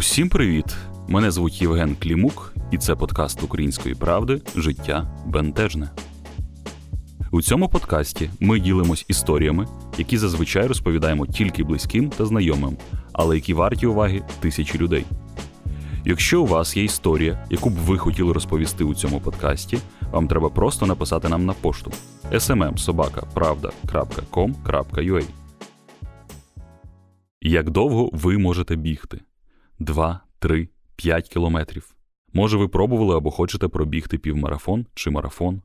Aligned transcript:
Усім 0.00 0.28
привіт! 0.28 0.76
Мене 1.08 1.30
звуть 1.30 1.62
Євген 1.62 1.96
Клімук, 1.96 2.54
і 2.70 2.78
це 2.78 2.96
подкаст 2.96 3.42
Української 3.42 3.94
правди 3.94 4.42
Життя 4.56 5.24
Бентежне. 5.26 5.90
У 7.30 7.42
цьому 7.42 7.68
подкасті 7.68 8.30
ми 8.40 8.60
ділимось 8.60 9.04
історіями, 9.08 9.66
які 9.98 10.18
зазвичай 10.18 10.66
розповідаємо 10.66 11.26
тільки 11.26 11.64
близьким 11.64 12.10
та 12.10 12.26
знайомим, 12.26 12.76
але 13.12 13.34
які 13.34 13.54
варті 13.54 13.86
уваги 13.86 14.22
тисячі 14.40 14.78
людей. 14.78 15.04
Якщо 16.04 16.42
у 16.42 16.46
вас 16.46 16.76
є 16.76 16.84
історія, 16.84 17.46
яку 17.50 17.70
б 17.70 17.74
ви 17.74 17.98
хотіли 17.98 18.32
розповісти 18.32 18.84
у 18.84 18.94
цьому 18.94 19.20
подкасті, 19.20 19.78
вам 20.12 20.28
треба 20.28 20.48
просто 20.48 20.86
написати 20.86 21.28
нам 21.28 21.46
на 21.46 21.52
пошту 21.52 21.92
smmsobaka.pravda.com.ua 22.32 25.24
Як 27.40 27.70
довго 27.70 28.10
ви 28.12 28.38
можете 28.38 28.76
бігти? 28.76 29.20
2, 29.80 30.20
3, 30.38 30.68
5 30.96 31.28
кілометрів. 31.28 31.94
Може, 32.32 32.56
ви 32.56 32.68
пробували 32.68 33.16
або 33.16 33.30
хочете 33.30 33.68
пробігти 33.68 34.18
півмарафон 34.18 34.86
чи 34.94 35.10
марафон? 35.10 35.62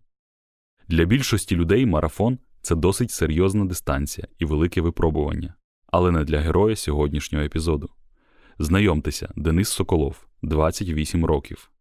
Для 0.88 1.06
більшості 1.06 1.56
людей 1.56 1.86
марафон 1.86 2.38
це 2.62 2.76
досить 2.76 3.12
серйозна 3.12 3.66
дистанція 3.66 4.28
і 4.40 4.46
велике 4.46 4.82
випробування, 4.82 5.54
але 5.88 6.12
не 6.12 6.24
для 6.24 6.40
героя 6.40 6.76
сьогоднішнього 6.76 7.46
епізоду. 7.46 7.90
Знайомтеся, 8.60 9.34
Денис 9.36 9.70
Соколов, 9.70 10.28
28 10.42 11.26
років. 11.26 11.72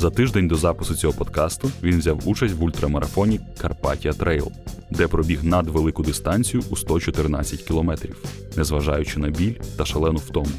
За 0.00 0.10
тиждень 0.10 0.48
до 0.48 0.56
запису 0.56 0.94
цього 0.94 1.12
подкасту 1.12 1.70
він 1.82 1.98
взяв 1.98 2.28
участь 2.28 2.54
в 2.54 2.64
ультрамарафоні 2.64 3.40
Carpathia 3.58 4.14
Trail, 4.14 4.52
де 4.90 5.08
пробіг 5.08 5.44
надвелику 5.44 6.02
дистанцію 6.02 6.62
у 6.70 6.76
114 6.76 7.62
кілометрів, 7.62 8.16
незважаючи 8.56 9.20
на 9.20 9.28
біль 9.28 9.54
та 9.76 9.84
шалену 9.84 10.18
втому. 10.18 10.50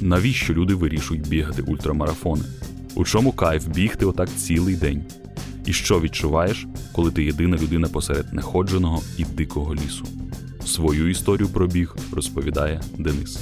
Навіщо 0.00 0.54
люди 0.54 0.74
вирішують 0.74 1.28
бігати 1.28 1.62
ультрамарафони? 1.62 2.44
У 2.94 3.04
чому 3.04 3.32
кайф 3.32 3.66
бігти 3.66 4.06
отак 4.06 4.28
цілий 4.36 4.76
день? 4.76 5.04
І 5.66 5.72
що 5.72 6.00
відчуваєш, 6.00 6.66
коли 6.92 7.10
ти 7.10 7.24
єдина 7.24 7.56
людина 7.56 7.88
посеред 7.88 8.32
неходженого 8.32 9.02
і 9.18 9.24
дикого 9.24 9.74
лісу? 9.74 10.04
Свою 10.64 11.08
історію 11.08 11.48
про 11.48 11.66
біг 11.66 11.96
розповідає 12.12 12.80
Денис. 12.98 13.38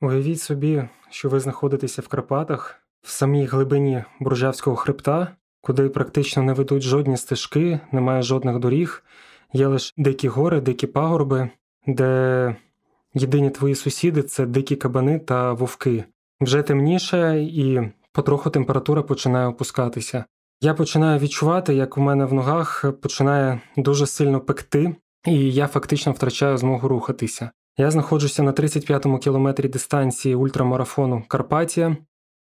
Уявіть 0.00 0.40
собі, 0.40 0.82
що 1.18 1.28
ви 1.28 1.40
знаходитеся 1.40 2.02
в 2.02 2.08
Карпатах 2.08 2.80
в 3.02 3.10
самій 3.10 3.44
глибині 3.44 4.04
Буржавського 4.20 4.76
хребта, 4.76 5.36
куди 5.60 5.88
практично 5.88 6.42
не 6.42 6.52
ведуть 6.52 6.82
жодні 6.82 7.16
стежки, 7.16 7.80
немає 7.92 8.22
жодних 8.22 8.58
доріг, 8.58 9.04
є 9.52 9.66
лише 9.66 9.92
дикі 9.96 10.28
гори, 10.28 10.60
дикі 10.60 10.86
пагорби, 10.86 11.50
де 11.86 12.56
єдині 13.14 13.50
твої 13.50 13.74
сусіди 13.74 14.22
це 14.22 14.46
дикі 14.46 14.76
кабани 14.76 15.18
та 15.18 15.52
вовки. 15.52 16.04
Вже 16.40 16.62
темніше 16.62 17.40
і 17.42 17.80
потроху 18.12 18.50
температура 18.50 19.02
починає 19.02 19.46
опускатися. 19.46 20.24
Я 20.60 20.74
починаю 20.74 21.18
відчувати, 21.18 21.74
як 21.74 21.98
у 21.98 22.00
мене 22.00 22.24
в 22.24 22.32
ногах 22.32 22.84
починає 23.02 23.60
дуже 23.76 24.06
сильно 24.06 24.40
пекти, 24.40 24.96
і 25.26 25.52
я 25.52 25.66
фактично 25.66 26.12
втрачаю 26.12 26.58
змогу 26.58 26.88
рухатися. 26.88 27.50
Я 27.80 27.90
знаходжуся 27.90 28.42
на 28.42 28.52
35-му 28.52 29.18
кілометрі 29.18 29.68
дистанції 29.68 30.34
ультрамарафону 30.34 31.24
Карпатія, 31.28 31.96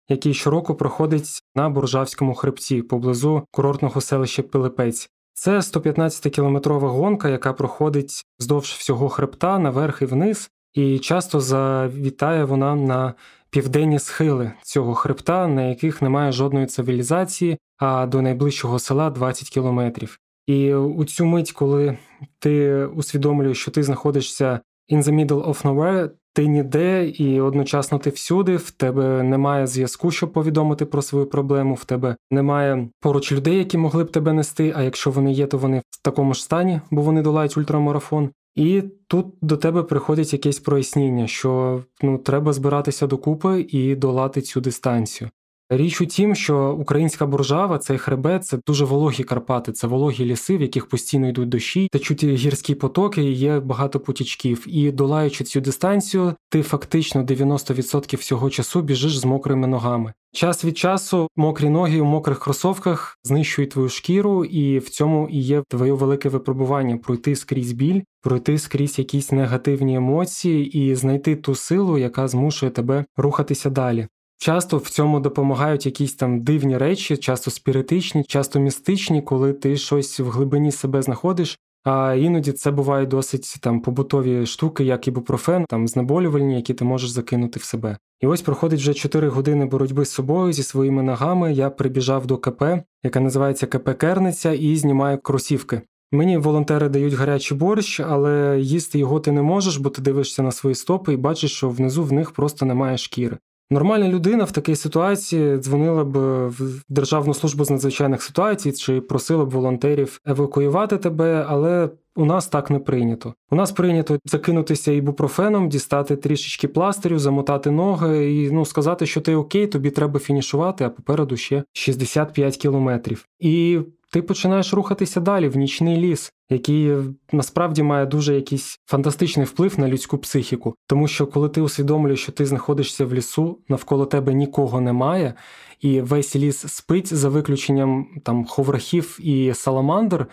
який 0.09 0.33
щороку 0.33 0.75
проходить 0.75 1.44
на 1.55 1.69
Буржавському 1.69 2.36
хребті 2.36 2.81
поблизу 2.81 3.44
курортного 3.52 4.02
селища 4.02 4.44
Пилипець. 4.44 5.09
Це 5.34 5.57
115-кілометрова 5.57 6.88
гонка, 6.88 7.29
яка 7.29 7.53
проходить 7.53 8.25
вздовж 8.40 8.68
всього 8.69 9.09
хребта 9.09 9.59
наверх 9.59 10.01
і 10.01 10.06
вниз, 10.06 10.50
і 10.74 11.00
часто 11.00 11.40
завітає 11.40 12.44
вона 12.45 12.75
на 12.75 13.13
південні 13.50 14.00
схили 14.00 14.51
цього 14.63 14.94
хребта, 14.94 15.47
на 15.47 15.63
яких 15.63 16.01
немає 16.01 16.31
жодної 16.31 16.66
цивілізації, 16.66 17.57
а 17.78 18.06
до 18.06 18.22
найближчого 18.22 18.79
села 18.79 19.09
20 19.09 19.50
кілометрів. 19.50 20.19
І 20.47 20.74
у 20.74 21.06
цю 21.06 21.25
мить, 21.25 21.51
коли 21.51 21.97
ти 22.40 22.85
усвідомлюєш, 22.85 23.57
що 23.57 23.72
ти 23.72 23.84
знаходишся 23.84 24.59
in 24.91 25.01
the 25.01 25.12
middle 25.12 25.47
of 25.47 25.66
nowhere, 25.66 26.09
ти 26.34 26.47
ніде 26.47 27.07
і 27.07 27.41
одночасно 27.41 28.00
ти 28.00 28.09
всюди, 28.09 28.56
в 28.56 28.72
тебе 28.72 29.23
немає 29.23 29.68
зв'язку, 29.68 30.12
щоб 30.12 30.34
повідомити 30.34 30.85
про 30.85 31.01
свою 31.01 31.25
проблему, 31.25 31.73
в 31.73 31.85
тебе 31.85 32.16
немає 32.31 32.90
поруч 33.00 33.31
людей, 33.31 33.57
які 33.57 33.78
могли 33.78 34.03
б 34.03 34.12
тебе 34.12 34.34
нести. 34.34 34.74
А 34.75 34.84
якщо 34.84 35.12
вони 35.12 35.31
є, 35.31 35.47
то 35.47 35.57
вони 35.57 35.81
в 35.90 36.01
такому 36.01 36.34
ж 36.34 36.44
стані, 36.44 36.81
бо 36.91 37.01
вони 37.01 37.22
долають 37.22 37.57
ультрамарафон. 37.57 38.29
І 38.56 38.84
тут 39.07 39.25
до 39.41 39.57
тебе 39.57 39.84
приходить 39.84 40.34
якесь 40.34 40.59
проясніння, 40.59 41.28
що 41.28 41.81
ну 42.01 42.18
треба 42.18 42.53
збиратися 42.53 43.07
докупи 43.07 43.66
і 43.69 43.95
долати 43.95 44.41
цю 44.41 44.62
дистанцію. 44.62 45.29
Річ 45.70 46.02
у 46.02 46.06
тім, 46.06 46.36
що 46.36 46.76
українська 46.80 47.26
буржава, 47.26 47.78
цей 47.78 47.98
хребет, 47.98 48.46
це 48.46 48.59
дуже 48.68 48.86
вологі 48.86 49.24
Карпати, 49.24 49.72
це 49.72 49.88
вологі 49.88 50.26
ліси, 50.26 50.58
в 50.58 50.62
яких 50.62 50.90
постійно 50.90 51.30
йдуть 51.30 51.50
дощі, 51.50 51.88
течуть 51.92 52.24
гірські 52.24 52.76
потоки, 52.76 53.24
і 53.24 53.34
є 53.34 53.59
багато 53.59 54.00
потічків. 54.00 54.64
І 54.68 54.92
долаючи 54.92 55.44
цю 55.44 55.62
дистанцію, 55.62 56.36
ти 56.50 56.62
фактично 56.62 57.24
90% 57.24 58.18
всього 58.18 58.50
часу 58.50 58.81
біжиш 58.81 59.18
з 59.18 59.25
мокрими 59.25 59.68
ногами. 59.68 60.14
Час 60.34 60.66
від 60.66 60.78
часу 60.78 61.28
мокрі 61.36 61.70
ноги 61.70 62.00
у 62.00 62.06
мокрих 62.06 62.40
кросовках 62.40 63.18
знищують 63.24 63.72
твою 63.72 63.90
шкіру, 63.90 64.46
і 64.46 64.80
в 64.80 64.90
цьому 64.90 65.28
і 65.31 65.40
є 65.40 65.64
твоє 65.70 65.94
велике 65.94 66.30
випробування 66.30 66.98
пройти 66.98 67.36
скрізь 67.36 67.72
біль, 67.72 68.02
пройти 68.22 68.59
скрізь 68.59 69.00
якісь 69.00 69.31
негативні 69.31 69.96
емоції 69.96 70.80
і 70.80 70.96
знайти 70.96 71.36
ту 71.36 71.56
силу, 71.56 71.98
яка 71.98 72.28
змушує 72.28 72.72
тебе 72.72 73.06
рухатися 73.18 73.70
далі. 73.70 74.08
Часто 74.38 74.78
в 74.78 74.90
цьому 74.90 75.19
допомагають 75.19 75.85
якісь 75.85 76.13
там 76.13 76.41
дивні 76.41 76.78
речі, 76.78 77.18
часто 77.18 77.51
спіритичні, 77.51 78.23
часто 78.23 78.59
містичні, 78.59 79.22
коли 79.22 79.53
ти 79.53 79.78
щось 79.78 80.19
в 80.19 80.29
глибині 80.29 80.72
себе 80.72 81.01
знаходиш. 81.01 81.59
А 81.84 82.13
іноді 82.13 82.51
це 82.51 82.72
бувають 82.72 83.09
досить 83.09 83.56
там 83.62 83.81
побутові 83.81 84.45
штуки, 84.45 84.84
як 84.84 85.07
ібупрофен, 85.07 85.66
там 85.69 85.88
знеболювальні, 85.88 86.56
які 86.56 86.74
ти 86.74 86.85
можеш 86.85 87.09
закинути 87.09 87.59
в 87.59 87.63
себе. 87.63 87.97
І 88.22 88.28
ось 88.28 88.41
проходить 88.41 88.79
вже 88.79 88.94
4 88.94 89.28
години 89.28 89.66
боротьби 89.66 90.06
з 90.06 90.12
собою 90.12 90.53
зі 90.53 90.63
своїми 90.63 91.03
ногами. 91.03 91.53
Я 91.53 91.69
прибіжав 91.69 92.25
до 92.25 92.38
КП, 92.38 92.63
яка 93.03 93.19
називається 93.19 93.68
КП 93.68 93.90
Керниця, 93.97 94.53
і 94.53 94.75
знімаю 94.75 95.18
кросівки. 95.18 95.81
Мені 96.12 96.38
волонтери 96.38 96.90
дають 96.90 97.13
гарячий 97.13 97.57
борщ, 97.57 98.00
але 98.00 98.59
їсти 98.59 99.00
його 99.00 99.19
ти 99.19 99.31
не 99.31 99.41
можеш, 99.41 99.78
бо 99.78 99.90
ти 99.90 100.01
дивишся 100.01 100.44
на 100.44 100.51
свої 100.51 100.75
стопи 100.75 101.13
і 101.13 101.18
бачиш, 101.18 101.51
що 101.51 101.69
внизу 101.69 102.03
в 102.03 102.13
них 102.13 102.31
просто 102.31 102.66
немає 102.66 102.97
шкіри. 102.97 103.38
Нормальна 103.70 104.09
людина 104.09 104.44
в 104.44 104.52
такій 104.52 104.76
ситуації 104.76 105.58
дзвонила 105.58 106.03
б 106.03 106.18
в 106.48 106.84
Державну 106.90 107.34
службу 107.34 107.66
з 107.66 107.70
надзвичайних 107.70 108.24
ситуацій 108.24 108.72
чи 108.72 109.02
просила 109.02 109.46
б 109.46 109.50
волонтерів 109.50 110.22
евакуювати 110.26 110.98
тебе, 110.98 111.46
але 111.48 111.90
у 112.16 112.25
нас 112.25 112.48
так 112.48 112.70
не 112.70 112.80
прийнято. 112.80 113.34
У 113.52 113.56
нас 113.56 113.72
прийнято 113.72 114.20
закинутися 114.25 114.92
ібупрофеном, 114.92 115.70
дістати 115.70 116.16
трішечки 116.16 116.68
пластирю, 116.68 117.20
замотати 117.20 117.72
ноги 117.72 118.34
і 118.34 118.52
ну 118.52 118.66
сказати, 118.66 119.06
що 119.06 119.22
ти 119.22 119.36
окей, 119.36 119.68
тобі 119.68 119.90
треба 119.90 120.20
фінішувати, 120.20 120.84
а 120.84 120.90
попереду 120.90 121.38
ще 121.38 121.64
65 121.74 122.58
кілометрів. 122.58 123.25
І 123.40 123.80
ти 124.12 124.22
починаєш 124.22 124.74
рухатися 124.74 125.20
далі 125.20 125.50
в 125.50 125.58
нічний 125.58 125.98
ліс, 125.98 126.34
який 126.50 126.94
насправді 127.31 127.83
має 127.83 128.06
дуже 128.06 128.35
якийсь 128.35 128.79
фантастичний 128.85 129.45
вплив 129.45 129.79
на 129.79 129.88
людську 129.88 130.17
психіку. 130.17 130.75
Тому 130.88 131.07
що 131.07 131.28
коли 131.28 131.50
ти 131.50 131.61
усвідомлюєш, 131.61 132.22
що 132.22 132.31
ти 132.31 132.45
знаходишся 132.45 133.06
в 133.06 133.13
лісу, 133.13 133.59
навколо 133.69 134.06
тебе 134.06 134.33
нікого 134.33 134.81
немає, 134.81 135.33
і 135.81 136.01
весь 136.01 136.36
ліс 136.36 136.65
спить 136.68 137.13
за 137.13 137.30
виключенням 137.30 138.07
там 138.24 138.45
ховрахів 138.45 139.19
і 139.21 139.53
саламандр, 139.53 140.27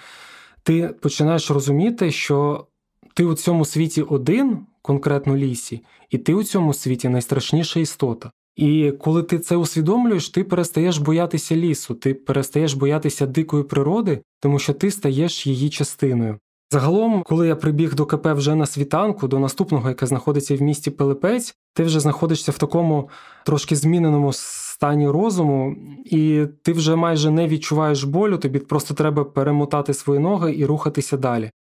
ти 0.62 0.88
починаєш 0.88 1.50
розуміти, 1.50 2.10
що 2.10 2.66
ти 3.14 3.24
у 3.24 3.34
цьому 3.34 3.64
світі 3.64 4.02
один, 4.02 4.66
конкретно 4.82 5.36
лісі, 5.36 5.80
і 6.10 6.18
ти 6.18 6.34
у 6.34 6.44
цьому 6.44 6.74
світі 6.74 7.08
найстрашніша 7.08 7.80
істота. 7.80 8.30
І 8.56 8.92
коли 9.00 9.22
ти 9.22 9.38
це 9.38 9.56
усвідомлюєш, 9.56 10.28
ти 10.28 10.44
перестаєш 10.44 10.98
боятися 10.98 11.56
лісу, 11.56 11.94
ти 11.94 12.14
перестаєш 12.14 12.74
боятися 12.74 13.26
дикої 13.26 13.64
природи, 13.64 14.20
тому 14.40 14.58
що 14.58 14.72
ти 14.72 14.90
стаєш 14.90 15.46
її 15.46 15.70
частиною. 15.70 16.38
Загалом, 16.72 17.22
коли 17.22 17.48
я 17.48 17.56
прибіг 17.56 17.94
до 17.94 18.06
КП 18.06 18.26
вже 18.26 18.54
на 18.54 18.66
світанку, 18.66 19.28
до 19.28 19.38
наступного, 19.38 19.88
яке 19.88 20.06
знаходиться 20.06 20.56
в 20.56 20.62
місті 20.62 20.90
Пилипець, 20.90 21.54
ти 21.74 21.82
вже 21.82 22.00
знаходишся 22.00 22.52
в 22.52 22.58
такому 22.58 23.08
трошки 23.44 23.76
зміненому 23.76 24.32
стані 24.32 25.08
розуму, 25.08 25.76
і 26.04 26.46
ти 26.62 26.72
вже 26.72 26.96
майже 26.96 27.30
не 27.30 27.48
відчуваєш 27.48 28.04
болю, 28.04 28.38
тобі 28.38 28.58
просто 28.58 28.94
треба 28.94 29.24
перемотати 29.24 29.94
свої 29.94 30.20
ноги 30.20 30.54
і 30.56 30.64
рухатися 30.66 31.16
далі. 31.16 31.50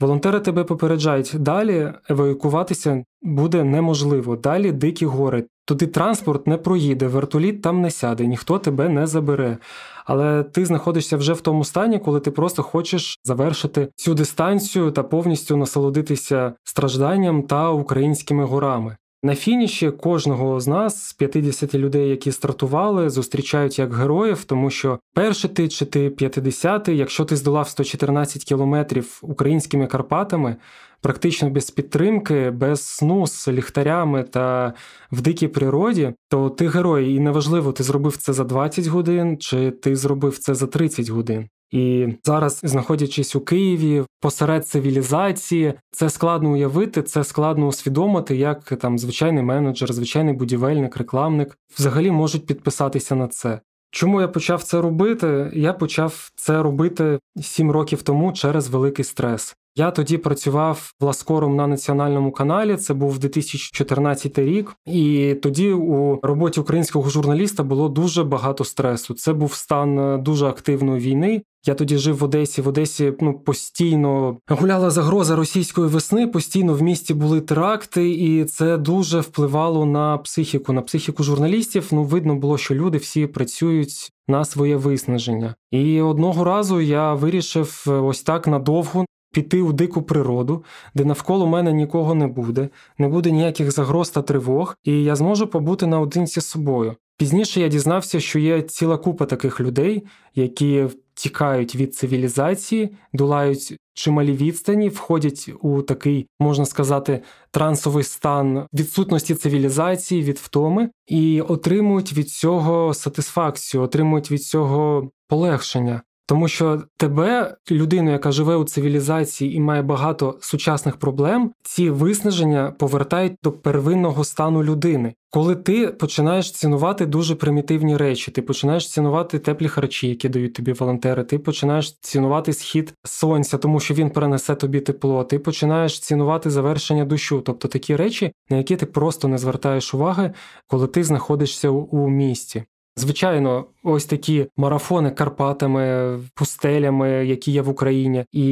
Волонтери 0.00 0.40
тебе 0.40 0.64
попереджають, 0.64 1.32
далі 1.38 1.92
евакуватися 2.08 3.04
буде 3.22 3.64
неможливо. 3.64 4.36
Далі 4.36 4.72
дикі 4.72 5.06
гори. 5.06 5.44
Туди 5.64 5.86
транспорт 5.86 6.46
не 6.46 6.56
проїде, 6.56 7.06
вертоліт 7.06 7.62
там 7.62 7.80
не 7.80 7.90
сяде, 7.90 8.26
ніхто 8.26 8.58
тебе 8.58 8.88
не 8.88 9.06
забере. 9.06 9.58
Але 10.04 10.42
ти 10.42 10.66
знаходишся 10.66 11.16
вже 11.16 11.32
в 11.32 11.40
тому 11.40 11.64
стані, 11.64 11.98
коли 11.98 12.20
ти 12.20 12.30
просто 12.30 12.62
хочеш 12.62 13.18
завершити 13.24 13.88
цю 13.96 14.14
дистанцію 14.14 14.90
та 14.90 15.02
повністю 15.02 15.56
насолодитися 15.56 16.52
стражданням 16.64 17.42
та 17.42 17.70
українськими 17.70 18.44
горами. 18.44 18.96
На 19.26 19.34
фініші 19.34 19.90
кожного 19.90 20.60
з 20.60 20.68
нас, 20.68 21.02
з 21.08 21.12
50 21.12 21.74
людей, 21.74 22.08
які 22.08 22.32
стартували, 22.32 23.10
зустрічають 23.10 23.78
як 23.78 23.94
героїв, 23.94 24.44
тому 24.44 24.70
що 24.70 24.98
перший 25.14 25.50
ти 25.50 25.68
чи 25.68 25.86
ти 25.86 26.10
50 26.10 26.88
якщо 26.88 27.24
ти 27.24 27.36
здолав 27.36 27.68
114 27.68 28.44
кілометрів 28.44 29.18
українськими 29.22 29.86
Карпатами, 29.86 30.56
практично 31.00 31.50
без 31.50 31.70
підтримки, 31.70 32.50
без 32.50 32.80
сну 32.80 33.26
з 33.26 33.48
ліхтарями 33.48 34.22
та 34.22 34.72
в 35.12 35.20
дикій 35.20 35.48
природі, 35.48 36.12
то 36.28 36.50
ти 36.50 36.68
герой, 36.68 37.14
і 37.14 37.20
неважливо, 37.20 37.72
ти 37.72 37.82
зробив 37.82 38.16
це 38.16 38.32
за 38.32 38.44
20 38.44 38.86
годин, 38.86 39.38
чи 39.38 39.70
ти 39.70 39.96
зробив 39.96 40.38
це 40.38 40.54
за 40.54 40.66
30 40.66 41.08
годин. 41.08 41.48
І 41.70 42.08
зараз, 42.24 42.60
знаходячись 42.64 43.36
у 43.36 43.40
Києві 43.40 44.04
посеред 44.20 44.68
цивілізації, 44.68 45.74
це 45.90 46.10
складно 46.10 46.50
уявити, 46.50 47.02
це 47.02 47.24
складно 47.24 47.66
усвідомити, 47.66 48.36
як 48.36 48.64
там 48.64 48.98
звичайний 48.98 49.42
менеджер, 49.42 49.92
звичайний 49.92 50.34
будівельник, 50.34 50.96
рекламник 50.96 51.58
взагалі 51.78 52.10
можуть 52.10 52.46
підписатися 52.46 53.14
на 53.14 53.28
це. 53.28 53.60
Чому 53.90 54.20
я 54.20 54.28
почав 54.28 54.62
це 54.62 54.80
робити? 54.80 55.50
Я 55.54 55.72
почав 55.72 56.30
це 56.34 56.62
робити 56.62 57.18
сім 57.40 57.70
років 57.70 58.02
тому 58.02 58.32
через 58.32 58.68
великий 58.68 59.04
стрес. 59.04 59.56
Я 59.78 59.90
тоді 59.90 60.18
працював 60.18 60.92
власкором 61.00 61.56
на 61.56 61.66
національному 61.66 62.32
каналі. 62.32 62.76
Це 62.76 62.94
був 62.94 63.18
2014 63.18 64.38
рік, 64.38 64.76
і 64.86 65.34
тоді 65.42 65.72
у 65.72 66.20
роботі 66.22 66.60
українського 66.60 67.10
журналіста 67.10 67.62
було 67.62 67.88
дуже 67.88 68.24
багато 68.24 68.64
стресу. 68.64 69.14
Це 69.14 69.32
був 69.32 69.54
стан 69.54 69.98
е, 69.98 70.18
дуже 70.18 70.46
активної 70.46 71.00
війни. 71.00 71.42
Я 71.66 71.74
тоді 71.74 71.98
жив 71.98 72.18
в 72.18 72.24
Одесі. 72.24 72.62
В 72.62 72.68
Одесі 72.68 73.12
ну 73.20 73.38
постійно 73.38 74.38
гуляла 74.48 74.90
загроза 74.90 75.36
російської 75.36 75.88
весни. 75.88 76.26
Постійно 76.26 76.74
в 76.74 76.82
місті 76.82 77.14
були 77.14 77.40
теракти, 77.40 78.10
і 78.10 78.44
це 78.44 78.76
дуже 78.76 79.20
впливало 79.20 79.86
на 79.86 80.18
психіку, 80.18 80.72
на 80.72 80.82
психіку 80.82 81.22
журналістів. 81.22 81.88
Ну 81.92 82.04
видно 82.04 82.36
було, 82.36 82.58
що 82.58 82.74
люди 82.74 82.98
всі 82.98 83.26
працюють 83.26 84.12
на 84.28 84.44
своє 84.44 84.76
виснаження. 84.76 85.54
І 85.70 86.00
одного 86.00 86.44
разу 86.44 86.80
я 86.80 87.14
вирішив 87.14 87.84
е, 87.88 87.90
ось 87.90 88.22
так 88.22 88.46
надовго 88.46 89.06
піти 89.36 89.62
у 89.62 89.72
дику 89.72 90.02
природу, 90.02 90.64
де 90.94 91.04
навколо 91.04 91.46
мене 91.46 91.72
нікого 91.72 92.14
не 92.14 92.26
буде, 92.26 92.68
не 92.98 93.08
буде 93.08 93.30
ніяких 93.30 93.70
загроз 93.70 94.10
та 94.10 94.22
тривог, 94.22 94.76
і 94.84 95.04
я 95.04 95.16
зможу 95.16 95.46
побути 95.46 95.86
наодинці 95.86 96.40
з 96.40 96.46
собою. 96.46 96.96
Пізніше 97.16 97.60
я 97.60 97.68
дізнався, 97.68 98.20
що 98.20 98.38
є 98.38 98.62
ціла 98.62 98.96
купа 98.98 99.26
таких 99.26 99.60
людей, 99.60 100.06
які 100.34 100.86
тікають 101.14 101.76
від 101.76 101.94
цивілізації, 101.94 102.96
долають 103.12 103.76
чималі 103.94 104.32
відстані, 104.32 104.88
входять 104.88 105.50
у 105.60 105.82
такий, 105.82 106.26
можна 106.40 106.64
сказати, 106.64 107.22
трансовий 107.50 108.04
стан 108.04 108.66
відсутності 108.74 109.34
цивілізації, 109.34 110.22
від 110.22 110.38
втоми, 110.38 110.90
і 111.06 111.40
отримують 111.40 112.12
від 112.12 112.28
цього 112.28 112.94
сатисфакцію, 112.94 113.82
отримують 113.82 114.30
від 114.30 114.42
цього 114.42 115.10
полегшення. 115.28 116.02
Тому 116.28 116.48
що 116.48 116.82
тебе, 116.96 117.56
людину, 117.70 118.12
яка 118.12 118.32
живе 118.32 118.56
у 118.56 118.64
цивілізації 118.64 119.54
і 119.54 119.60
має 119.60 119.82
багато 119.82 120.38
сучасних 120.40 120.96
проблем, 120.96 121.52
ці 121.62 121.90
виснаження 121.90 122.74
повертають 122.78 123.32
до 123.42 123.52
первинного 123.52 124.24
стану 124.24 124.64
людини. 124.64 125.14
Коли 125.30 125.56
ти 125.56 125.86
починаєш 125.86 126.52
цінувати 126.52 127.06
дуже 127.06 127.34
примітивні 127.34 127.96
речі, 127.96 128.30
ти 128.30 128.42
починаєш 128.42 128.90
цінувати 128.90 129.38
теплі 129.38 129.68
харчі, 129.68 130.08
які 130.08 130.28
дають 130.28 130.54
тобі 130.54 130.72
волонтери, 130.72 131.24
ти 131.24 131.38
починаєш 131.38 131.98
цінувати 132.00 132.52
схід 132.52 132.94
сонця, 133.04 133.58
тому 133.58 133.80
що 133.80 133.94
він 133.94 134.10
перенесе 134.10 134.54
тобі 134.54 134.80
тепло, 134.80 135.24
ти 135.24 135.38
починаєш 135.38 136.00
цінувати 136.00 136.50
завершення 136.50 137.04
дощу, 137.04 137.40
тобто 137.40 137.68
такі 137.68 137.96
речі, 137.96 138.32
на 138.50 138.56
які 138.56 138.76
ти 138.76 138.86
просто 138.86 139.28
не 139.28 139.38
звертаєш 139.38 139.94
уваги, 139.94 140.32
коли 140.66 140.86
ти 140.86 141.04
знаходишся 141.04 141.68
у 141.68 142.08
місті. 142.08 142.64
Звичайно, 142.98 143.64
ось 143.82 144.04
такі 144.04 144.46
марафони 144.56 145.10
Карпатами, 145.10 146.18
пустелями, 146.34 147.10
які 147.10 147.52
є 147.52 147.62
в 147.62 147.68
Україні, 147.68 148.24
і 148.32 148.46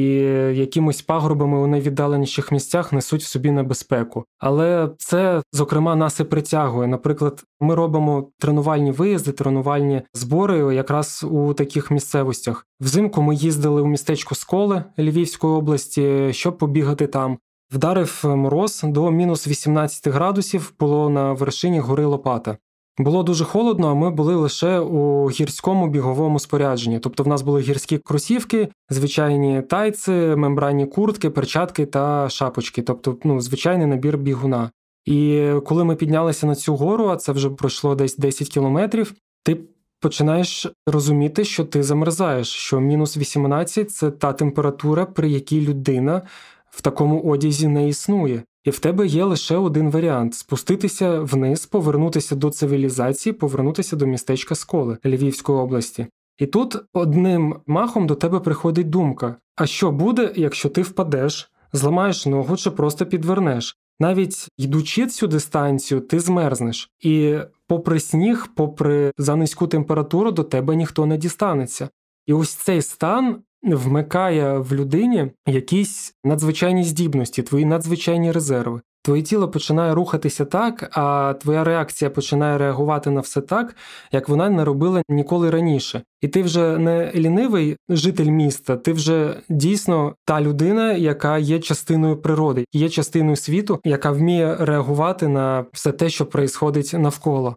якимось 0.53 1.01
пагорбами 1.01 1.57
у 1.57 1.67
найвіддаленіших 1.67 2.51
місцях 2.51 2.93
несуть 2.93 3.21
в 3.21 3.27
собі 3.27 3.51
небезпеку. 3.51 4.25
Але 4.39 4.89
це, 4.97 5.41
зокрема, 5.53 5.95
нас 5.95 6.19
і 6.19 6.23
притягує. 6.23 6.87
Наприклад, 6.87 7.43
ми 7.59 7.75
робимо 7.75 8.29
тренувальні 8.39 8.91
виїзди, 8.91 9.31
тренувальні 9.31 10.01
збори 10.13 10.75
якраз 10.75 11.25
у 11.31 11.53
таких 11.53 11.91
місцевостях. 11.91 12.65
Взимку 12.79 13.21
ми 13.21 13.35
їздили 13.35 13.81
у 13.81 13.87
містечко 13.87 14.35
Сколе 14.35 14.83
Львівської 14.99 15.53
області, 15.53 16.29
щоб 16.31 16.57
побігати 16.57 17.07
там. 17.07 17.37
Вдарив 17.71 18.21
мороз 18.25 18.81
до 18.83 19.11
мінус 19.11 19.47
18 19.47 20.07
градусів 20.07 20.73
було 20.79 21.09
на 21.09 21.33
вершині 21.33 21.79
гори 21.79 22.05
Лопата. 22.05 22.57
Було 22.97 23.23
дуже 23.23 23.45
холодно, 23.45 23.87
а 23.87 23.93
ми 23.93 24.09
були 24.09 24.35
лише 24.35 24.79
у 24.79 25.29
гірському 25.29 25.87
біговому 25.87 26.39
спорядженні. 26.39 26.99
Тобто 26.99 27.23
в 27.23 27.27
нас 27.27 27.41
були 27.41 27.61
гірські 27.61 27.97
кросівки, 27.97 28.67
звичайні 28.89 29.61
тайці, 29.61 30.11
мембранні 30.11 30.85
куртки, 30.85 31.29
перчатки 31.29 31.85
та 31.85 32.29
шапочки, 32.29 32.81
тобто 32.81 33.17
ну, 33.23 33.41
звичайний 33.41 33.87
набір 33.87 34.17
бігуна. 34.17 34.71
І 35.05 35.51
коли 35.65 35.83
ми 35.83 35.95
піднялися 35.95 36.47
на 36.47 36.55
цю 36.55 36.75
гору, 36.75 37.07
а 37.07 37.15
це 37.15 37.31
вже 37.31 37.49
пройшло 37.49 37.95
десь 37.95 38.17
10 38.17 38.49
кілометрів, 38.49 39.13
ти 39.43 39.61
починаєш 39.99 40.67
розуміти, 40.87 41.45
що 41.45 41.65
ти 41.65 41.83
замерзаєш, 41.83 42.47
що 42.47 42.79
мінус 42.79 43.17
18– 43.17 43.91
це 43.91 44.11
та 44.11 44.33
температура, 44.33 45.05
при 45.05 45.29
якій 45.29 45.61
людина 45.61 46.21
в 46.69 46.81
такому 46.81 47.21
одязі 47.21 47.67
не 47.67 47.87
існує. 47.87 48.43
І 48.65 48.69
в 48.69 48.79
тебе 48.79 49.07
є 49.07 49.23
лише 49.23 49.57
один 49.57 49.91
варіант 49.91 50.35
спуститися 50.35 51.19
вниз, 51.19 51.65
повернутися 51.65 52.35
до 52.35 52.49
цивілізації, 52.49 53.33
повернутися 53.33 53.95
до 53.95 54.05
містечка 54.05 54.55
Сколи 54.55 54.97
Львівської 55.05 55.57
області. 55.57 56.07
І 56.37 56.45
тут 56.45 56.77
одним 56.93 57.55
махом 57.67 58.07
до 58.07 58.15
тебе 58.15 58.39
приходить 58.39 58.89
думка: 58.89 59.35
а 59.55 59.65
що 59.65 59.91
буде, 59.91 60.33
якщо 60.35 60.69
ти 60.69 60.81
впадеш, 60.81 61.51
зламаєш 61.73 62.25
ногу 62.25 62.57
чи 62.57 62.71
просто 62.71 63.05
підвернеш? 63.05 63.77
Навіть 63.99 64.47
йдучи 64.57 65.07
цю 65.07 65.27
дистанцію, 65.27 66.01
ти 66.01 66.19
змерзнеш, 66.19 66.91
і 66.99 67.37
попри 67.67 67.99
сніг, 67.99 68.47
попри 68.55 69.11
за 69.17 69.35
низьку 69.35 69.67
температуру, 69.67 70.31
до 70.31 70.43
тебе 70.43 70.75
ніхто 70.75 71.05
не 71.05 71.17
дістанеться. 71.17 71.89
І 72.25 72.33
ось 72.33 72.53
цей 72.53 72.81
стан 72.81 73.37
вмикає 73.65 74.57
в 74.57 74.73
людині 74.73 75.31
якісь 75.47 76.13
надзвичайні 76.23 76.83
здібності, 76.83 77.43
твої 77.43 77.65
надзвичайні 77.65 78.31
резерви. 78.31 78.81
Твоє 79.05 79.21
тіло 79.21 79.49
починає 79.49 79.93
рухатися 79.93 80.45
так, 80.45 80.89
а 80.91 81.33
твоя 81.41 81.63
реакція 81.63 82.09
починає 82.11 82.57
реагувати 82.57 83.09
на 83.09 83.21
все 83.21 83.41
так, 83.41 83.75
як 84.11 84.29
вона 84.29 84.49
не 84.49 84.65
робила 84.65 85.01
ніколи 85.09 85.49
раніше. 85.49 86.01
І 86.21 86.27
ти 86.27 86.43
вже 86.43 86.77
не 86.77 87.11
лінивий 87.15 87.77
житель 87.89 88.25
міста, 88.25 88.77
ти 88.77 88.93
вже 88.93 89.41
дійсно 89.49 90.15
та 90.25 90.41
людина, 90.41 90.93
яка 90.93 91.37
є 91.37 91.59
частиною 91.59 92.17
природи, 92.17 92.65
є 92.73 92.89
частиною 92.89 93.35
світу, 93.35 93.79
яка 93.83 94.11
вміє 94.11 94.57
реагувати 94.59 95.27
на 95.27 95.65
все 95.73 95.91
те, 95.91 96.09
що 96.09 96.25
происходить 96.25 96.93
навколо. 96.93 97.55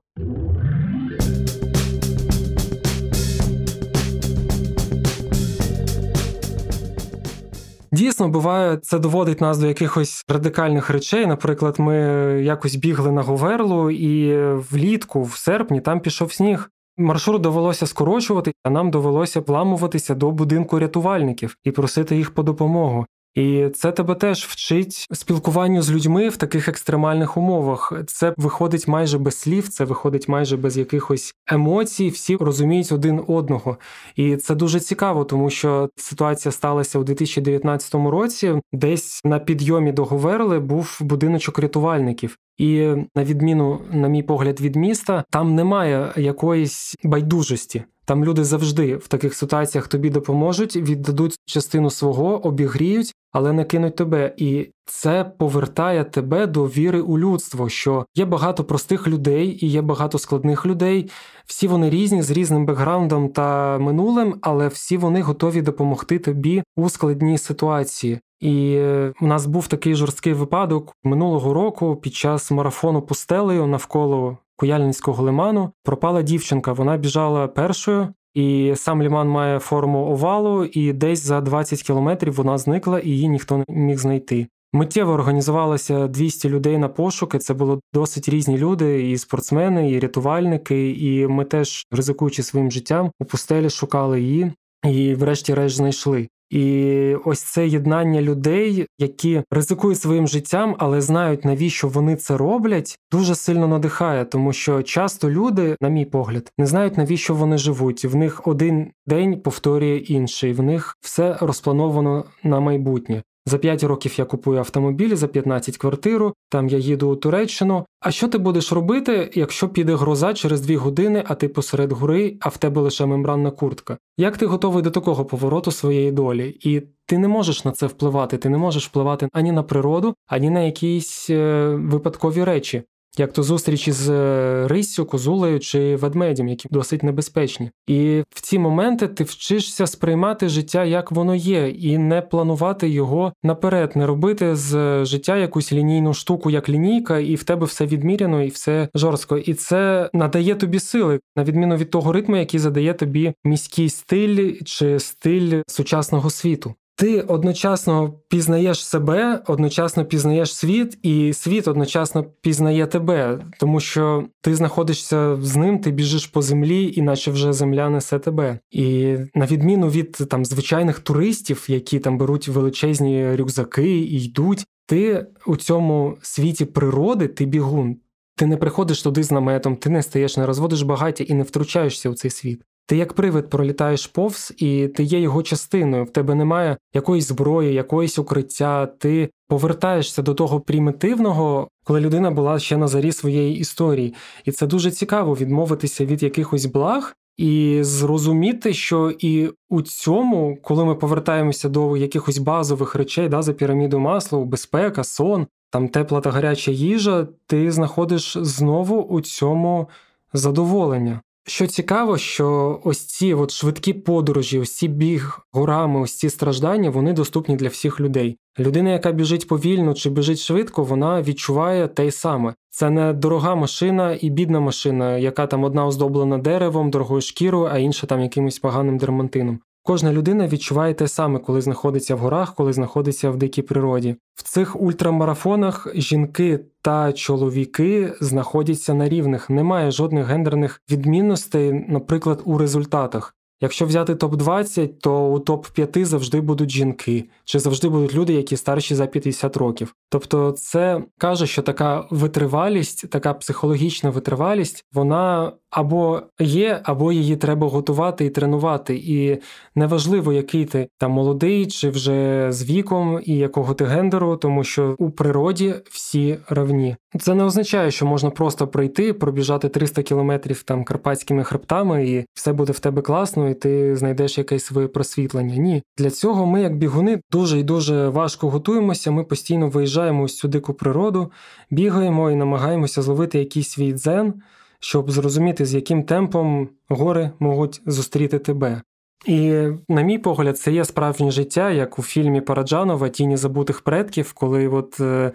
Дійсно, 7.93 8.29
буває, 8.29 8.77
це 8.77 8.99
доводить 8.99 9.41
нас 9.41 9.59
до 9.59 9.67
якихось 9.67 10.25
радикальних 10.29 10.91
речей. 10.91 11.27
Наприклад, 11.27 11.75
ми 11.79 11.97
якось 12.45 12.77
бігли 12.77 13.13
на 13.13 13.23
Говерлу, 13.23 13.91
і 13.91 14.43
влітку, 14.55 15.23
в 15.23 15.37
серпні, 15.37 15.81
там 15.81 16.01
пішов 16.01 16.33
сніг. 16.33 16.71
Маршрут 16.97 17.43
довелося 17.43 17.87
скорочувати, 17.87 18.53
а 18.65 18.71
нам 18.71 18.91
довелося 18.91 19.41
вламуватися 19.41 20.15
до 20.15 20.31
будинку 20.31 20.79
рятувальників 20.79 21.57
і 21.65 21.71
просити 21.71 22.17
їх 22.17 22.35
по 22.35 22.43
допомогу. 22.43 23.07
І 23.35 23.69
це 23.75 23.93
тебе 23.93 24.15
теж 24.15 24.45
вчить 24.45 25.07
спілкуванню 25.13 25.83
з 25.83 25.91
людьми 25.91 26.29
в 26.29 26.37
таких 26.37 26.69
екстремальних 26.69 27.37
умовах. 27.37 27.93
Це 28.07 28.35
виходить 28.37 28.89
майже 28.89 29.19
без 29.19 29.35
слів, 29.35 29.69
це 29.69 29.85
виходить 29.85 30.29
майже 30.29 30.57
без 30.57 30.79
якихось 30.79 31.35
емоцій. 31.47 32.09
Всі 32.09 32.37
розуміють 32.37 32.93
один 32.93 33.23
одного. 33.29 33.77
І 34.17 34.37
це 34.37 34.55
дуже 34.55 34.81
цікаво, 34.81 35.25
тому 35.25 35.51
що 35.51 35.91
ситуація 35.97 36.53
сталася 36.53 36.99
у 36.99 37.05
2019 37.05 37.95
році. 37.95 38.55
Десь 38.73 39.21
на 39.25 39.39
підйомі 39.39 39.93
до 39.93 40.05
Говерли 40.05 40.59
був 40.59 40.99
будиночок 41.01 41.59
рятувальників. 41.59 42.39
І 42.59 42.95
на 43.15 43.25
відміну, 43.25 43.81
на 43.91 44.09
мій 44.09 44.23
погляд, 44.23 44.61
від 44.61 44.77
міста, 44.77 45.25
там 45.31 45.55
немає 45.55 46.13
якоїсь 46.17 46.95
байдужості. 47.05 47.85
Там 48.05 48.25
люди 48.25 48.45
завжди 48.45 48.97
в 48.97 49.09
таких 49.09 49.35
ситуаціях 49.35 49.89
тобі 49.89 50.11
допоможуть, 50.11 50.77
віддадуть 50.77 51.37
частину 51.47 51.91
свого, 51.91 52.47
обігріють, 52.47 53.15
але 53.39 53.53
не 53.53 53.65
кинуть 53.65 53.97
тебе. 53.97 54.35
І 54.37 54.71
це 54.85 55.25
повертає 55.39 56.05
тебе 56.05 56.47
до 56.47 56.65
віри 56.65 57.01
у 57.01 57.19
людство, 57.19 57.69
що 57.69 58.07
є 58.15 58.25
багато 58.25 58.65
простих 58.65 59.09
людей 59.09 59.59
і 59.67 59.69
є 59.69 59.83
багато 59.83 60.19
складних 60.19 60.67
людей. 60.67 61.11
Всі 61.47 61.69
вони 61.69 61.91
різні 61.91 62.23
з 62.23 62.31
різним 62.31 62.67
бекграундом 62.67 63.29
та 63.29 63.79
минулим, 63.79 64.39
але 64.43 64.69
всі 64.69 64.97
вони 64.97 65.23
готові 65.23 65.63
допомогти 65.63 66.19
тобі 66.19 66.63
у 66.77 66.89
складній 66.89 67.39
ситуації. 67.39 68.21
І 68.41 68.75
е, 68.75 69.13
у 69.21 69.27
нас 69.27 69.47
був 69.47 69.67
такий 69.67 69.95
жорсткий 69.95 70.33
випадок 70.33 70.97
минулого 71.05 71.55
року 71.55 71.97
під 71.97 72.15
час 72.15 72.51
марафону 72.51 73.03
пустелею 73.03 73.67
навколо 73.67 74.39
Куяльницького 74.57 75.23
лиману 75.23 75.73
пропала 75.85 76.23
дівчинка. 76.23 76.73
Вона 76.73 76.97
біжала 76.97 77.49
першою, 77.49 78.09
і 78.35 78.73
сам 78.77 79.03
ліман 79.03 79.29
має 79.29 79.59
форму 79.59 80.07
овалу, 80.07 80.65
і 80.65 80.93
десь 80.93 81.23
за 81.23 81.41
20 81.41 81.83
кілометрів 81.83 82.35
вона 82.35 82.59
зникла, 82.59 83.01
і 83.01 83.09
її 83.09 83.29
ніхто 83.29 83.57
не 83.57 83.65
міг 83.69 83.99
знайти. 83.99 84.47
Миттєво 84.73 85.13
організувалося 85.13 86.09
200 86.09 86.49
людей 86.49 86.79
на 86.79 86.89
пошуки. 86.89 87.39
Це 87.39 87.55
були 87.55 87.81
досить 87.93 88.29
різні 88.29 88.59
люди, 88.59 89.11
і 89.11 89.19
спортсмени, 89.19 89.91
і 89.91 90.01
рятувальники. 90.01 90.91
І 90.91 91.27
ми 91.27 91.45
теж, 91.45 91.87
ризикуючи 91.91 92.43
своїм 92.43 92.71
життям, 92.71 93.11
у 93.21 93.25
пустелі 93.25 93.71
шукали 93.71 94.21
її 94.21 94.53
і, 94.85 95.15
врешті-решт, 95.15 95.77
знайшли. 95.77 96.29
І 96.51 97.15
ось 97.25 97.43
це 97.43 97.69
єднання 97.69 98.23
людей, 98.23 98.87
які 98.99 99.43
ризикують 99.51 100.01
своїм 100.01 100.29
життям, 100.29 100.77
але 100.79 101.01
знають, 101.01 101.45
навіщо 101.45 101.89
вони 101.89 102.17
це 102.17 102.37
роблять, 102.37 102.99
дуже 103.13 103.35
сильно 103.35 103.69
надихає, 103.69 104.25
тому 104.25 104.53
що 104.53 104.83
часто 104.83 105.31
люди, 105.31 105.77
на 105.81 105.89
мій 105.89 106.05
погляд, 106.05 106.53
не 106.59 106.67
знають 106.67 106.97
навіщо 106.97 107.35
вони 107.35 107.59
живуть. 107.59 108.05
В 108.05 108.17
них 108.17 108.47
один 108.47 108.91
день 109.07 109.41
повторює 109.41 109.97
інший, 109.97 110.53
в 110.53 110.63
них 110.63 110.97
все 111.01 111.37
розплановано 111.41 112.25
на 112.43 112.61
майбутнє. 112.61 113.23
За 113.49 113.59
5 113.59 113.85
років 113.85 114.19
я 114.19 114.25
купую 114.25 114.59
автомобіль, 114.59 115.15
за 115.15 115.29
15 115.29 115.77
квартиру, 115.79 116.35
там 116.49 116.69
я 116.69 116.79
їду 116.79 117.09
у 117.11 117.17
Туреччину. 117.17 117.87
А 118.01 118.11
що 118.11 118.29
ти 118.29 118.39
будеш 118.39 118.73
робити, 118.73 119.31
якщо 119.35 119.69
піде 119.69 119.95
гроза 119.95 120.35
через 120.35 120.61
2 120.61 120.79
години, 120.79 121.25
а 121.27 121.35
ти 121.35 121.49
посеред 121.49 121.93
гори, 121.93 122.37
а 122.41 122.49
в 122.49 122.57
тебе 122.57 122.81
лише 122.81 123.07
мембранна 123.07 123.51
куртка? 123.51 123.99
Як 124.19 124.37
ти 124.37 124.47
готовий 124.47 124.83
до 124.83 124.91
такого 124.91 125.25
повороту 125.25 125.71
своєї 125.71 126.13
долі? 126.13 126.59
І 126.61 126.83
ти 127.07 127.19
не 127.19 127.29
можеш 127.29 127.65
на 127.65 127.73
це 127.73 127.87
впливати, 127.87 128.39
ти 128.39 128.49
не 128.49 128.59
можеш 128.59 128.89
впливати 128.89 129.29
ані 129.33 129.53
на 129.53 129.63
природу, 129.63 130.15
ані 130.27 130.51
на 130.51 130.61
якісь 130.61 131.31
е, 131.31 131.69
випадкові 131.69 132.45
речі 132.45 132.83
як 133.19 133.33
то 133.33 133.43
зустрічі 133.43 133.93
з 133.93 134.11
е, 134.11 134.69
риссю, 134.69 135.05
козулею 135.07 135.61
чи 135.61 135.97
ведмедем, 135.97 136.49
які 136.49 136.69
досить 136.71 137.03
небезпечні. 137.03 137.71
І 137.87 138.23
в 138.31 138.41
ці 138.41 138.59
моменти 138.59 139.09
ти 139.09 139.25
вчишся 139.25 139.87
сприймати 139.87 140.49
життя, 140.49 140.85
як 140.85 141.13
воно 141.13 141.35
є, 141.35 141.69
і 141.69 141.99
не 141.99 142.23
планувати 142.23 142.89
його 142.89 143.33
наперед, 143.43 143.93
не 143.95 144.07
робити 144.07 144.57
з 144.57 145.05
життя 145.05 145.37
якусь 145.37 145.73
лінійну 145.73 146.15
штуку, 146.15 146.51
як 146.51 146.69
лінійка, 146.69 147.19
і 147.19 147.35
в 147.35 147.43
тебе 147.43 147.67
все 147.67 147.87
відміряно, 147.87 148.43
і 148.43 148.49
все 148.49 148.89
жорстко. 148.95 149.39
І 149.39 149.55
це 149.55 150.11
надає 150.13 150.55
тобі 150.55 150.81
сили, 150.81 151.21
на 151.37 151.45
відміну 151.45 151.77
від 151.77 151.91
того 151.91 152.13
ритму, 152.13 152.37
який 152.37 152.61
задає 152.61 152.95
тобі 152.95 153.33
міський 153.45 153.89
стиль 153.89 154.55
чи 154.65 154.99
стиль 155.01 155.63
сучасного 155.67 156.31
світу. 156.31 156.75
Ти 156.99 157.21
одночасно 157.21 158.15
пізнаєш 158.29 158.85
себе, 158.85 159.43
одночасно 159.47 160.05
пізнаєш 160.05 160.55
світ, 160.55 160.99
і 161.03 161.33
світ 161.33 161.69
одночасно 161.69 162.25
пізнає 162.41 162.87
тебе, 162.87 163.45
тому 163.61 163.81
що 163.81 164.25
ти 164.41 164.55
знаходишся 164.55 165.37
з 165.43 165.57
ним, 165.57 165.79
ти 165.79 165.91
біжиш 165.91 166.27
по 166.27 166.43
землі, 166.43 166.93
іначе 166.97 167.31
вже 167.31 167.53
земля 167.53 167.91
несе 167.91 168.19
тебе. 168.19 168.59
І 168.71 169.17
на 169.35 169.47
відміну 169.47 169.89
від 169.89 170.13
там 170.13 170.45
звичайних 170.45 170.99
туристів, 170.99 171.67
які 171.69 171.99
там 171.99 172.19
беруть 172.19 172.49
величезні 172.49 173.37
рюкзаки 173.37 173.97
і 173.99 174.25
йдуть, 174.25 174.65
ти 174.87 175.27
у 175.47 175.57
цьому 175.57 176.19
світі 176.23 176.65
природи 176.65 177.29
ти 177.29 177.45
бігун. 177.45 177.97
Ти 178.37 178.47
не 178.47 178.57
приходиш 178.57 179.03
туди 179.03 179.23
з 179.23 179.31
наметом, 179.31 179.77
ти 179.77 179.91
не 179.91 180.03
стаєш, 180.03 180.37
не 180.37 180.47
розводиш 180.47 180.83
багаття 180.83 181.25
і 181.25 181.35
не 181.35 181.43
втручаєшся 181.43 182.11
у 182.11 182.15
цей 182.15 182.31
світ. 182.31 182.63
Ти 182.89 182.97
як 182.97 183.13
привид 183.13 183.51
пролітаєш 183.51 184.07
повз, 184.07 184.55
і 184.57 184.89
ти 184.89 185.03
є 185.03 185.21
його 185.21 185.43
частиною. 185.43 186.05
В 186.05 186.11
тебе 186.11 186.35
немає 186.35 186.77
якоїсь 186.95 187.29
зброї, 187.29 187.75
якоїсь 187.75 188.19
укриття. 188.19 188.87
Ти 188.87 189.31
повертаєшся 189.49 190.23
до 190.23 190.35
того 190.35 190.61
примітивного, 190.61 191.69
коли 191.85 192.01
людина 192.01 192.31
була 192.31 192.59
ще 192.59 192.77
на 192.77 192.89
зарі 192.89 193.13
своєї 193.13 193.59
історії. 193.59 194.15
І 194.45 194.53
це 194.53 194.67
дуже 194.67 194.91
цікаво 194.91 195.35
відмовитися 195.35 196.05
від 196.05 196.23
якихось 196.23 196.67
благ 196.67 197.15
і 197.37 197.79
зрозуміти, 197.83 198.73
що 198.73 199.15
і 199.19 199.51
у 199.69 199.83
цьому, 199.83 200.59
коли 200.63 200.85
ми 200.85 200.95
повертаємося 200.95 201.69
до 201.69 201.97
якихось 201.97 202.39
базових 202.39 202.95
речей, 202.95 203.29
да, 203.29 203.43
за 203.43 203.53
піраміду 203.53 203.99
масла, 203.99 204.45
безпека, 204.45 205.05
сон, 205.05 205.47
там 205.71 205.89
тепла 205.89 206.21
та 206.21 206.31
гаряча 206.31 206.71
їжа, 206.71 207.29
ти 207.47 207.73
знаходиш 207.73 208.37
знову 208.41 209.03
у 209.03 209.21
цьому 209.21 209.89
задоволення. 210.33 211.21
Що 211.49 211.67
цікаво, 211.67 212.19
що 212.19 212.81
ось 212.85 213.05
ці 213.05 213.35
от 213.35 213.51
швидкі 213.51 213.93
подорожі, 213.93 214.59
ось 214.59 214.77
ці 214.77 214.89
біг 214.89 215.39
горами, 215.53 216.01
ось 216.01 216.17
ці 216.17 216.31
страждання, 216.31 216.91
вони 216.91 217.13
доступні 217.13 217.57
для 217.57 217.69
всіх 217.69 218.01
людей. 218.01 218.39
Людина, 218.59 218.91
яка 218.91 219.13
біжить 219.13 219.49
повільно 219.49 219.95
чи 219.95 220.11
біжить 220.11 220.39
швидко, 220.39 220.85
вона 220.85 221.23
відчуває 221.23 221.89
те 221.89 222.07
й 222.07 222.11
саме. 222.11 222.55
Це 222.71 222.91
не 222.91 223.13
дорога 223.13 223.55
машина 223.55 224.19
і 224.21 224.31
бідна 224.31 224.61
машина, 224.61 225.19
яка 225.19 225.47
там 225.47 225.65
одна 225.65 225.87
оздоблена 225.87 226.39
деревом, 226.39 226.91
дорогою 226.91 227.21
шкірою, 227.21 227.69
а 227.73 227.79
інша 227.79 228.07
там 228.07 228.21
якимось 228.21 228.59
поганим 228.59 228.99
дермантином. 228.99 229.61
Кожна 229.89 230.13
людина 230.13 230.49
відчуває 230.49 230.95
те 230.95 231.09
саме, 231.09 231.39
коли 231.39 231.61
знаходиться 231.61 232.15
в 232.15 232.19
горах, 232.19 232.55
коли 232.55 232.73
знаходиться 232.73 233.31
в 233.31 233.37
дикій 233.37 233.63
природі. 233.63 234.17
В 234.35 234.43
цих 234.43 234.81
ультрамарафонах 234.81 235.87
жінки 235.95 236.61
та 236.83 237.13
чоловіки 237.13 238.13
знаходяться 238.21 238.95
на 238.95 239.09
рівних, 239.09 239.51
немає 239.51 239.91
жодних 239.91 240.27
гендерних 240.27 240.81
відмінностей, 240.91 241.73
наприклад, 241.89 242.43
у 242.45 242.59
результатах. 242.59 243.35
Якщо 243.61 243.87
взяти 243.87 244.15
топ-20, 244.15 244.89
то 245.01 245.27
у 245.27 245.39
топ-5 245.39 246.05
завжди 246.05 246.41
будуть 246.41 246.71
жінки, 246.71 247.25
чи 247.45 247.59
завжди 247.59 247.89
будуть 247.89 248.15
люди, 248.15 248.33
які 248.33 248.57
старші 248.57 248.95
за 248.95 249.07
50 249.07 249.57
років. 249.57 249.95
Тобто, 250.11 250.53
це 250.53 251.03
каже, 251.19 251.47
що 251.47 251.63
така 251.63 252.07
витривалість, 252.11 253.11
така 253.11 253.35
психологічна 253.35 254.11
витривалість, 254.11 254.85
вона 254.93 255.53
або 255.71 256.23
є, 256.41 256.81
або 256.83 257.13
її 257.13 257.37
треба 257.37 257.69
готувати 257.69 258.25
і 258.25 258.31
тренувати. 258.31 258.95
І 258.97 259.39
неважливо, 259.75 260.33
який 260.33 260.65
ти 260.65 260.89
там 260.99 261.13
молодий, 261.13 261.67
чи 261.67 261.91
вже 261.91 262.47
з 262.53 262.71
віком, 262.71 263.21
і 263.25 263.37
якого 263.37 263.75
ти 263.75 263.85
гендеру, 263.85 264.37
тому 264.37 264.65
що 264.65 264.95
у 264.99 265.11
природі 265.11 265.75
всі 265.91 266.39
равні. 266.49 266.97
Це 267.21 267.35
не 267.35 267.45
означає, 267.45 267.91
що 267.91 268.07
можна 268.07 268.31
просто 268.31 268.69
пройти, 268.69 269.13
пробіжати 269.13 269.69
300 269.69 270.03
кілометрів 270.03 270.63
там 270.63 270.85
карпатськими 270.85 271.45
хребтами, 271.45 272.09
і 272.09 272.25
все 272.35 272.53
буде 272.53 272.73
в 272.73 272.79
тебе 272.79 273.03
класно, 273.03 273.48
і 273.49 273.55
ти 273.55 273.97
знайдеш 273.97 274.39
якесь 274.39 274.65
своє 274.65 274.89
просвітлення. 274.89 275.57
Ні, 275.57 275.83
для 275.99 276.11
цього 276.11 276.47
ми, 276.47 276.63
як 276.63 276.77
бігуни, 276.77 277.21
дуже 277.31 277.59
і 277.59 277.63
дуже 277.63 278.09
важко 278.09 278.51
готуємося. 278.51 279.11
Ми 279.11 279.25
постійно 279.25 279.69
виїжджаємо 279.69 280.23
ось 280.23 280.37
цю 280.37 280.49
дику 280.49 280.75
природу, 280.75 281.33
бігаємо 281.71 282.31
і 282.31 282.37
намагаємося 282.37 283.03
зловити 283.03 283.39
якийсь 283.39 283.69
свій 283.69 283.93
дзен 283.93 284.35
щоб 284.81 285.11
зрозуміти, 285.11 285.67
з 285.67 285.75
яким 285.75 286.03
темпом 286.03 286.69
гори 286.89 287.31
можуть 287.39 287.81
зустріти 287.87 288.39
тебе. 288.39 288.83
І, 289.27 289.69
на 289.89 290.03
мій 290.03 290.19
погляд, 290.19 290.59
це 290.59 290.73
є 290.73 290.85
справжнє 290.85 291.31
життя, 291.31 291.71
як 291.71 291.99
у 291.99 292.03
фільмі 292.03 292.41
Параджанова 292.41 293.09
Тіні 293.09 293.37
забутих 293.37 293.81
предків, 293.81 294.33
коли 294.33 294.69
от 294.69 295.01
е, 295.01 295.33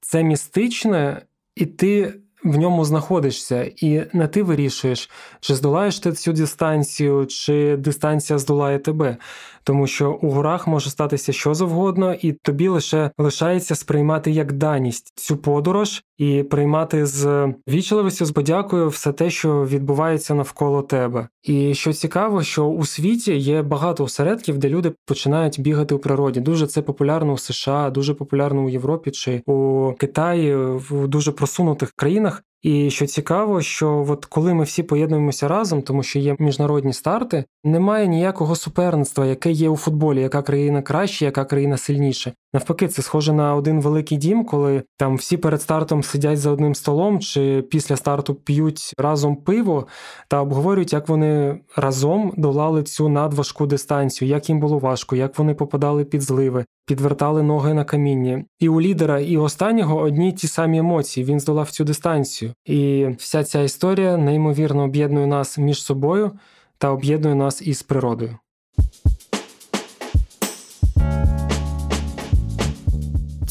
це 0.00 0.22
містичне, 0.22 1.22
і 1.56 1.66
ти 1.66 2.14
в 2.44 2.58
ньому 2.58 2.84
знаходишся, 2.84 3.70
і 3.76 4.06
не 4.12 4.28
ти 4.28 4.42
вирішуєш, 4.42 5.10
чи 5.40 5.54
здолаєш 5.54 5.98
ти 5.98 6.12
цю 6.12 6.32
дистанцію, 6.32 7.26
чи 7.26 7.76
дистанція 7.76 8.38
здолає 8.38 8.78
тебе 8.78 9.16
тому 9.64 9.86
що 9.86 10.12
у 10.12 10.30
горах 10.30 10.66
може 10.66 10.90
статися 10.90 11.32
що 11.32 11.54
завгодно, 11.54 12.14
і 12.14 12.32
тобі 12.32 12.68
лише 12.68 13.10
лишається 13.18 13.74
сприймати 13.74 14.30
як 14.30 14.52
даність 14.52 15.12
цю 15.18 15.36
подорож 15.36 16.02
і 16.18 16.42
приймати 16.42 17.06
з 17.06 17.54
вічливістю, 17.68 18.24
з 18.24 18.30
подякою 18.30 18.88
все 18.88 19.12
те, 19.12 19.30
що 19.30 19.64
відбувається 19.64 20.34
навколо 20.34 20.82
тебе. 20.82 21.28
І 21.42 21.74
що 21.74 21.92
цікаво, 21.92 22.42
що 22.42 22.66
у 22.66 22.84
світі 22.84 23.36
є 23.36 23.62
багато 23.62 24.04
осередків, 24.04 24.58
де 24.58 24.68
люди 24.68 24.92
починають 25.06 25.60
бігати 25.60 25.94
у 25.94 25.98
природі. 25.98 26.40
Дуже 26.40 26.66
це 26.66 26.82
популярно 26.82 27.32
у 27.32 27.38
США, 27.38 27.90
дуже 27.90 28.14
популярно 28.14 28.64
у 28.64 28.68
Європі 28.68 29.10
чи 29.10 29.42
у 29.46 29.92
Китаї, 29.98 30.56
в 30.56 31.08
дуже 31.08 31.32
просунутих 31.32 31.92
країнах. 31.96 32.42
І 32.62 32.90
що 32.90 33.06
цікаво, 33.06 33.62
що 33.62 34.06
от 34.08 34.24
коли 34.24 34.54
ми 34.54 34.64
всі 34.64 34.82
поєднуємося 34.82 35.48
разом, 35.48 35.82
тому 35.82 36.02
що 36.02 36.18
є 36.18 36.36
міжнародні 36.38 36.92
старти, 36.92 37.44
немає 37.64 38.06
ніякого 38.06 38.56
суперництва, 38.56 39.26
яке 39.26 39.50
є 39.50 39.68
у 39.68 39.76
футболі, 39.76 40.20
яка 40.20 40.42
країна 40.42 40.82
краще, 40.82 41.24
яка 41.24 41.44
країна 41.44 41.76
сильніше. 41.76 42.32
Навпаки, 42.54 42.88
це 42.88 43.02
схоже 43.02 43.32
на 43.32 43.54
один 43.54 43.80
великий 43.80 44.18
дім, 44.18 44.44
коли 44.44 44.82
там 44.96 45.16
всі 45.16 45.36
перед 45.36 45.62
стартом 45.62 46.02
сидять 46.02 46.38
за 46.38 46.50
одним 46.50 46.74
столом, 46.74 47.20
чи 47.20 47.62
після 47.62 47.96
старту 47.96 48.34
п'ють 48.34 48.94
разом 48.98 49.36
пиво 49.36 49.86
та 50.28 50.40
обговорюють, 50.40 50.92
як 50.92 51.08
вони 51.08 51.60
разом 51.76 52.32
долали 52.36 52.82
цю 52.82 53.08
надважку 53.08 53.66
дистанцію, 53.66 54.28
як 54.28 54.48
їм 54.48 54.60
було 54.60 54.78
важко, 54.78 55.16
як 55.16 55.38
вони 55.38 55.54
попадали 55.54 56.04
під 56.04 56.22
зливи, 56.22 56.64
підвертали 56.86 57.42
ноги 57.42 57.74
на 57.74 57.84
каміння. 57.84 58.44
І 58.60 58.68
у 58.68 58.80
лідера, 58.80 59.20
і 59.20 59.36
останнього 59.36 59.96
одні 59.96 60.32
ті 60.32 60.48
самі 60.48 60.78
емоції. 60.78 61.26
Він 61.26 61.40
здолав 61.40 61.70
цю 61.70 61.84
дистанцію. 61.84 62.52
І 62.66 63.08
вся 63.18 63.44
ця 63.44 63.60
історія 63.60 64.16
неймовірно 64.16 64.84
об'єднує 64.84 65.26
нас 65.26 65.58
між 65.58 65.82
собою 65.82 66.30
та 66.78 66.90
об'єднує 66.90 67.34
нас 67.34 67.62
із 67.62 67.82
природою. 67.82 68.36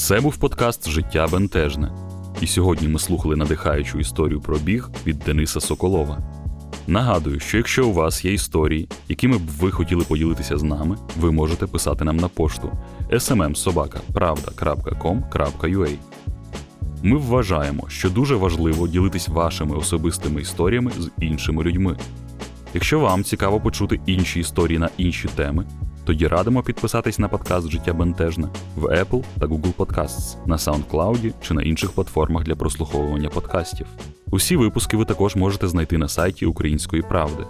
Це 0.02 0.22
був 0.22 0.38
подкаст 0.38 0.90
Життя 0.90 1.28
бентежне. 1.32 1.92
І 2.42 2.48
сьогодні 2.48 2.88
ми 2.88 3.00
слухали 3.00 3.36
надихаючу 3.36 4.00
історію 4.00 4.42
про 4.42 4.58
біг 4.58 4.90
від 5.08 5.20
Дениса 5.20 5.62
Соколова. 5.62 6.20
Нагадую, 6.88 7.40
що 7.40 7.58
якщо 7.58 7.88
у 7.88 7.94
вас 7.94 8.26
є 8.26 8.34
історії, 8.34 8.90
якими 9.10 9.38
б 9.38 9.48
ви 9.48 9.72
хотіли 9.72 10.04
поділитися 10.04 10.58
з 10.58 10.64
нами, 10.64 10.98
ви 11.20 11.32
можете 11.32 11.68
писати 11.68 12.04
нам 12.04 12.18
на 12.18 12.28
пошту 12.28 12.72
smmsobaka.pravda.com.ua 13.12 15.96
Ми 17.04 17.18
вважаємо, 17.18 17.90
що 17.90 18.10
дуже 18.10 18.36
важливо 18.36 18.88
ділитись 18.88 19.28
вашими 19.28 19.76
особистими 19.76 20.42
історіями 20.42 20.92
з 21.00 21.10
іншими 21.24 21.64
людьми. 21.64 21.98
Якщо 22.74 23.00
вам 23.00 23.24
цікаво 23.24 23.60
почути 23.60 24.00
інші 24.06 24.40
історії 24.40 24.80
на 24.80 24.90
інші 24.98 25.30
теми, 25.36 25.66
тоді 26.06 26.28
радимо 26.28 26.64
підписатись 26.64 27.20
на 27.20 27.28
подкаст 27.28 27.72
Життя 27.72 27.94
Бентежне 27.94 28.48
в 28.76 28.86
Apple 28.86 29.24
та 29.40 29.46
Google 29.46 29.74
Podcasts, 29.74 30.48
на 30.48 30.58
SoundCloud 30.58 31.34
чи 31.42 31.54
на 31.54 31.62
інших 31.62 31.92
платформах 31.92 32.44
для 32.44 32.56
прослуховування 32.56 33.30
подкастів. 33.30 33.88
Усі 34.32 34.56
випуски 34.56 34.98
ви 34.98 35.06
також 35.06 35.36
можете 35.36 35.68
знайти 35.68 35.98
на 35.98 36.08
сайті 36.08 36.46
Української 36.46 37.02
правди. 37.02 37.44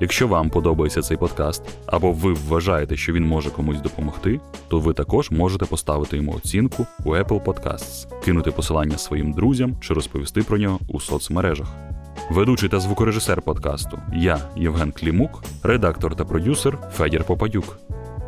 Якщо 0.00 0.28
вам 0.28 0.50
подобається 0.50 1.02
цей 1.02 1.16
подкаст, 1.16 1.62
або 1.86 2.12
ви 2.12 2.32
вважаєте, 2.32 2.96
що 2.96 3.12
він 3.12 3.24
може 3.24 3.50
комусь 3.50 3.80
допомогти, 3.80 4.40
то 4.68 4.78
ви 4.78 4.92
також 4.92 5.30
можете 5.30 5.64
поставити 5.64 6.16
йому 6.16 6.32
оцінку 6.32 6.86
у 7.04 7.10
Apple 7.10 7.44
Podcasts, 7.44 8.22
кинути 8.24 8.50
посилання 8.50 8.98
своїм 8.98 9.32
друзям 9.32 9.76
чи 9.80 9.94
розповісти 9.94 10.42
про 10.42 10.58
нього 10.58 10.78
у 10.88 11.00
соцмережах. 11.00 11.91
Ведучий 12.30 12.68
та 12.68 12.80
звукорежисер 12.80 13.42
подкасту 13.42 13.98
я, 14.14 14.38
Євген 14.56 14.92
Клімук, 14.92 15.44
редактор 15.62 16.16
та 16.16 16.24
продюсер 16.24 16.78
Федір 16.92 17.24
Попадюк. 17.24 17.78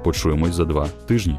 Почуємось 0.04 0.54
за 0.54 0.64
два 0.64 0.86
тижні. 1.06 1.38